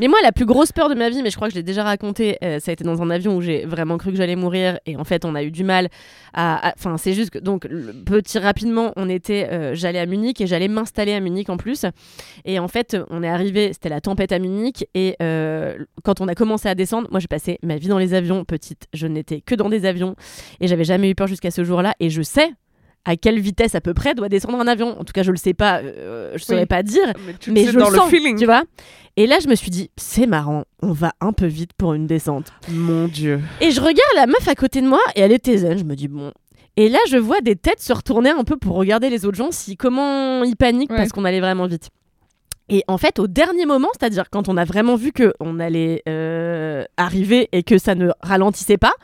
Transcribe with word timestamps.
Mais 0.00 0.08
moi, 0.08 0.18
la 0.24 0.32
plus 0.32 0.44
grosse 0.44 0.72
peur 0.72 0.88
de 0.88 0.96
ma 0.96 1.08
vie, 1.08 1.22
mais 1.22 1.30
je 1.30 1.36
crois 1.36 1.46
que 1.46 1.54
je 1.54 1.58
l'ai 1.58 1.62
déjà 1.62 1.84
raconté, 1.84 2.36
euh, 2.42 2.58
ça 2.58 2.72
a 2.72 2.74
été 2.74 2.82
dans 2.82 3.00
un 3.00 3.10
avion 3.10 3.36
où 3.36 3.40
j'ai 3.40 3.64
vraiment 3.64 3.96
cru 3.96 4.10
que 4.10 4.16
j'allais 4.16 4.34
mourir 4.34 4.80
et 4.86 4.96
en 4.96 5.04
fait, 5.04 5.24
on 5.24 5.36
a 5.36 5.44
eu 5.44 5.52
du 5.52 5.62
mal 5.62 5.88
à. 6.32 6.72
Enfin, 6.76 6.96
c'est 6.96 7.12
juste 7.12 7.30
que 7.30 7.38
donc 7.38 7.68
petit 8.04 8.40
rapidement, 8.40 8.92
on 8.96 9.08
était, 9.08 9.48
euh, 9.52 9.76
j'allais 9.76 10.00
à 10.00 10.06
Munich 10.06 10.40
et 10.40 10.48
j'allais 10.48 10.66
m'installer 10.66 11.12
à 11.12 11.20
Munich 11.20 11.48
en 11.48 11.56
plus. 11.56 11.86
Et 12.44 12.58
en 12.58 12.66
fait, 12.66 12.96
on 13.08 13.22
est 13.22 13.28
arrivé, 13.28 13.72
c'était 13.72 13.88
la 13.88 14.00
tempête 14.00 14.32
à 14.32 14.40
Munich 14.40 14.84
et 14.94 15.14
euh, 15.22 15.78
quand 16.02 16.20
on 16.20 16.26
a 16.26 16.34
commencé 16.34 16.68
à 16.68 16.74
descendre, 16.74 17.06
moi 17.12 17.20
j'ai 17.20 17.28
passé 17.28 17.60
ma 17.62 17.76
vie 17.76 17.86
dans 17.86 17.98
les 17.98 18.14
avions, 18.14 18.44
petite, 18.44 18.88
je 18.94 19.06
n'étais 19.06 19.42
que 19.42 19.54
dans 19.54 19.68
des 19.68 19.86
avions 19.86 20.16
et 20.58 20.66
j'avais 20.66 20.82
jamais 20.82 21.08
eu 21.08 21.14
peur 21.14 21.28
jusqu'à 21.28 21.52
ce 21.52 21.62
jour-là 21.62 21.94
et 22.00 22.10
je 22.10 22.22
sais. 22.22 22.50
À 23.06 23.16
quelle 23.16 23.38
vitesse 23.38 23.74
à 23.74 23.80
peu 23.82 23.92
près 23.92 24.14
doit 24.14 24.28
descendre 24.30 24.58
un 24.58 24.66
avion 24.66 24.98
En 24.98 25.04
tout 25.04 25.12
cas, 25.12 25.22
je 25.22 25.30
le 25.30 25.36
sais 25.36 25.52
pas, 25.54 25.80
euh, 25.80 26.32
je 26.36 26.42
saurais 26.42 26.60
Oui. 26.60 26.66
pas 26.66 26.82
dire 26.82 27.12
Mais 27.26 27.34
tu 27.38 27.50
je 27.72 27.78
dans 27.78 27.90
le 27.90 27.96
sens, 27.96 28.10
le 28.10 28.16
feeling. 28.18 28.38
tu 28.38 28.46
vois. 28.46 28.62
Et 29.16 29.26
là, 29.26 29.36
je 29.42 29.48
me 29.48 29.54
suis 29.54 29.70
dit, 29.70 29.90
c'est 29.96 30.26
marrant, 30.26 30.64
on 30.82 30.92
va 30.92 31.12
un 31.20 31.32
peu 31.32 31.46
vite 31.46 31.72
pour 31.76 31.92
une 31.94 32.06
descente. 32.06 32.46
Mon 32.70 33.06
Dieu. 33.08 33.40
Et 33.60 33.70
je 33.72 33.80
regarde 33.80 33.98
la 34.16 34.26
meuf 34.26 34.48
à 34.48 34.54
côté 34.54 34.80
de 34.80 34.88
moi 34.88 35.00
et 35.16 35.20
elle 35.20 35.32
était 35.32 35.58
zen. 35.58 35.76
Je 35.78 35.84
me 35.84 35.94
dis, 35.96 36.08
bon. 36.08 36.32
Et 36.76 36.88
là, 36.88 36.98
je 37.08 37.16
vois 37.18 37.40
des 37.42 37.54
têtes 37.56 37.80
se 37.80 37.92
retourner 37.92 38.30
un 38.30 38.42
peu 38.42 38.56
pour 38.56 38.74
regarder 38.76 39.10
les 39.10 39.26
autres 39.26 39.36
gens, 39.36 39.50
si 39.52 39.76
comment 39.76 40.42
ils 40.42 40.56
paniquent 40.56 40.90
Ouais. 40.90 40.96
parce 40.96 41.10
qu'on 41.10 41.24
allait 41.24 41.40
vraiment 41.40 41.66
vite. 41.66 41.90
Et 42.70 42.82
en 42.88 42.96
fait, 42.96 43.18
au 43.18 43.26
dernier 43.28 43.66
moment, 43.66 43.88
c'est-à-dire 43.98 44.30
quand 44.30 44.48
on 44.48 44.56
a 44.56 44.64
vraiment 44.64 44.96
vu 44.96 45.12
que 45.12 45.34
on 45.38 45.60
allait 45.60 46.02
euh, 46.08 46.84
arriver 46.96 47.48
et 47.52 47.62
que 47.62 47.76
ça 47.76 47.94
ne 47.94 48.08
ralentissait 48.22 48.78
pas, 48.78 48.94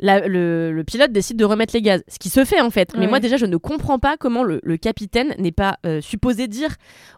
la- 0.00 0.26
le, 0.26 0.72
le 0.72 0.84
pilote 0.84 1.12
décide 1.12 1.36
de 1.36 1.44
remettre 1.44 1.74
les 1.74 1.82
gaz. 1.82 2.02
Ce 2.08 2.18
qui 2.18 2.28
se 2.28 2.44
fait 2.44 2.60
en 2.60 2.70
fait. 2.70 2.90
Mais 2.96 3.06
moi, 3.06 3.20
déjà, 3.20 3.36
je 3.36 3.46
ne 3.46 3.56
comprends 3.56 3.98
pas 3.98 4.16
comment 4.16 4.42
le, 4.42 4.60
le 4.62 4.76
capitaine 4.76 5.34
n'est 5.38 5.52
pas 5.52 5.78
euh, 5.86 6.00
supposé 6.00 6.46
dire 6.48 6.70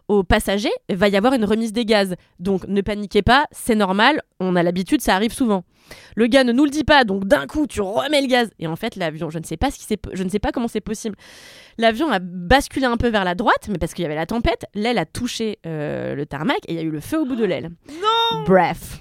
aux 0.07 0.23
passagers 0.23 0.71
va 0.89 1.07
y 1.09 1.17
avoir 1.17 1.33
une 1.33 1.45
remise 1.45 1.73
des 1.73 1.85
gaz. 1.85 2.15
Donc 2.39 2.65
ne 2.67 2.81
paniquez 2.81 3.21
pas, 3.21 3.45
c'est 3.51 3.75
normal, 3.75 4.21
on 4.39 4.55
a 4.55 4.63
l'habitude, 4.63 5.01
ça 5.01 5.15
arrive 5.15 5.33
souvent. 5.33 5.63
Le 6.15 6.27
gars 6.27 6.43
ne 6.43 6.51
nous 6.51 6.65
le 6.65 6.69
dit 6.69 6.83
pas, 6.83 7.03
donc 7.05 7.25
d'un 7.25 7.47
coup 7.47 7.65
tu 7.67 7.79
remets 7.81 8.21
le 8.21 8.27
gaz. 8.27 8.49
Et 8.59 8.67
en 8.67 8.75
fait, 8.75 8.95
l'avion, 8.95 9.29
je 9.29 9.39
ne 9.39 9.43
sais 9.43 9.57
pas 9.57 9.71
ce 9.71 9.77
qui 9.77 9.95
je 10.13 10.23
ne 10.23 10.29
sais 10.29 10.39
pas 10.39 10.51
comment 10.51 10.67
c'est 10.67 10.81
possible. 10.81 11.15
L'avion 11.77 12.09
a 12.11 12.19
basculé 12.19 12.85
un 12.85 12.97
peu 12.97 13.07
vers 13.09 13.23
la 13.23 13.35
droite, 13.35 13.67
mais 13.69 13.77
parce 13.77 13.93
qu'il 13.93 14.03
y 14.03 14.05
avait 14.05 14.15
la 14.15 14.25
tempête, 14.25 14.65
l'aile 14.75 14.97
a 14.97 15.05
touché 15.05 15.59
euh, 15.65 16.15
le 16.15 16.25
tarmac 16.25 16.57
et 16.67 16.73
il 16.73 16.75
y 16.75 16.79
a 16.79 16.83
eu 16.83 16.89
le 16.91 16.99
feu 16.99 17.19
au 17.19 17.25
bout 17.25 17.35
de 17.35 17.45
l'aile. 17.45 17.69
Non 17.89 18.43
Bref. 18.45 18.99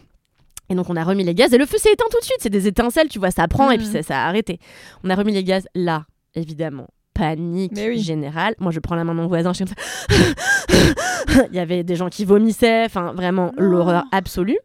Et 0.69 0.75
donc 0.75 0.91
on 0.91 0.97
a 0.97 1.05
remis 1.05 1.25
les 1.25 1.35
gaz 1.35 1.53
et 1.53 1.59
le 1.59 1.67
feu 1.67 1.79
s'est 1.79 1.93
éteint 1.93 2.05
tout 2.11 2.19
de 2.21 2.25
suite. 2.25 2.39
C'est 2.41 2.51
des 2.51 2.67
étincelles, 2.67 3.09
tu 3.09 3.19
vois, 3.19 3.31
ça 3.31 3.47
prend 3.49 3.71
et 3.71 3.79
puis 3.79 3.87
Mhm. 3.87 3.93
ça, 3.93 4.03
ça 4.03 4.25
a 4.25 4.29
arrêté. 4.29 4.59
On 5.05 5.11
a 5.11 5.15
remis 5.15 5.33
les 5.33 5.45
gaz 5.45 5.67
là, 5.75 6.05
évidemment. 6.35 6.87
Panique 7.15 7.73
oui. 7.75 7.99
générale. 8.01 8.55
Moi, 8.59 8.73
je 8.73 8.79
prends 8.81 8.95
la 8.95 9.03
main 9.03 9.15
de 9.15 9.21
mon 9.21 9.27
voisin, 9.27 9.53
je 9.55 9.57
suis 9.57 9.65
comme 9.65 9.75
ça. 9.75 11.47
Il 11.51 11.57
y 11.57 11.59
avait 11.59 11.83
des 11.83 11.97
gens 11.97 12.09
qui 12.11 12.25
vomissaient, 12.25 12.85
enfin 12.85 13.13
vraiment 13.15 13.53
l'horreur 13.57 14.05
absolue. 14.13 14.59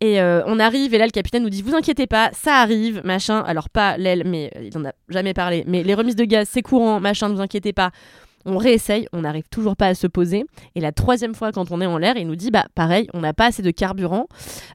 Et 0.00 0.20
euh, 0.20 0.42
on 0.46 0.58
arrive 0.60 0.92
et 0.94 0.98
là 0.98 1.06
le 1.06 1.10
capitaine 1.10 1.42
nous 1.42 1.50
dit 1.50 1.62
vous 1.62 1.74
inquiétez 1.74 2.06
pas, 2.06 2.30
ça 2.32 2.56
arrive, 2.56 3.00
machin. 3.04 3.40
Alors 3.40 3.68
pas 3.70 3.96
l'aile, 3.96 4.22
mais 4.26 4.50
il 4.62 4.76
en 4.76 4.84
a 4.84 4.92
jamais 5.08 5.34
parlé. 5.34 5.64
Mais 5.66 5.82
les 5.82 5.94
remises 5.94 6.16
de 6.16 6.24
gaz 6.24 6.48
c'est 6.50 6.62
courant, 6.62 7.00
machin, 7.00 7.28
ne 7.28 7.34
vous 7.34 7.40
inquiétez 7.40 7.72
pas. 7.72 7.90
On 8.46 8.58
réessaye, 8.58 9.08
on 9.12 9.22
n'arrive 9.22 9.48
toujours 9.50 9.76
pas 9.76 9.86
à 9.86 9.94
se 9.94 10.06
poser. 10.06 10.44
Et 10.74 10.80
la 10.80 10.92
troisième 10.92 11.34
fois 11.34 11.52
quand 11.52 11.70
on 11.70 11.80
est 11.80 11.86
en 11.86 11.98
l'air, 11.98 12.16
il 12.16 12.26
nous 12.26 12.36
dit 12.36 12.50
bah 12.50 12.64
pareil, 12.74 13.08
on 13.14 13.20
n'a 13.20 13.32
pas 13.32 13.46
assez 13.46 13.62
de 13.62 13.70
carburant, 13.70 14.26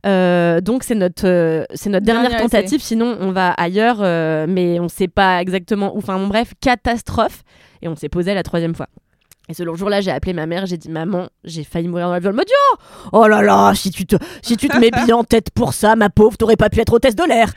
Euh, 0.06 0.62
donc 0.62 0.84
c'est 0.84 0.96
notre 0.96 1.28
euh, 1.28 1.66
c'est 1.74 1.90
notre 1.90 2.06
dernière 2.06 2.36
tentative. 2.38 2.82
Sinon 2.82 3.18
on 3.20 3.32
va 3.32 3.52
ailleurs, 3.52 3.98
euh, 4.02 4.46
mais 4.48 4.80
on 4.80 4.88
sait 4.88 5.08
pas 5.08 5.42
exactement 5.42 5.96
où. 5.96 6.00
Enfin 6.00 6.18
bon, 6.18 6.28
bref, 6.28 6.54
catastrophe. 6.62 7.44
Et 7.82 7.88
on 7.88 7.96
s'est 7.96 8.10
posé 8.10 8.34
la 8.34 8.44
troisième 8.44 8.76
fois. 8.76 8.88
Et 9.50 9.56
ce 9.56 9.64
jour-là, 9.64 10.00
j'ai 10.00 10.12
appelé 10.12 10.34
ma 10.34 10.46
mère, 10.46 10.68
j'ai 10.68 10.78
dit 10.78 10.90
Maman, 10.90 11.28
j'ai 11.44 11.64
failli 11.64 11.88
mourir 11.88 12.06
dans 12.08 12.14
l'avion. 12.14 12.30
Elle 12.30 12.36
m'a 12.36 12.44
dit 12.44 12.54
Oh, 12.72 12.78
oh 13.14 13.28
là 13.28 13.42
là, 13.42 13.74
si 13.74 13.90
tu 13.90 14.06
te, 14.06 14.16
si 14.44 14.58
tu 14.58 14.68
te 14.68 14.78
mets 14.80 14.92
bien 14.92 15.18
en 15.18 15.24
tête 15.24 15.50
pour 15.50 15.74
ça, 15.74 15.96
ma 15.96 16.10
pauvre, 16.12 16.38
t'aurais 16.38 16.56
pas 16.56 16.70
pu 16.70 16.80
être 16.80 16.94
hôtesse 16.94 17.16
de 17.16 17.24
l'air. 17.24 17.52